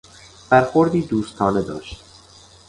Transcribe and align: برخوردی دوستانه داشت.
برخوردی 0.49 1.01
دوستانه 1.01 1.61
داشت. 1.61 2.03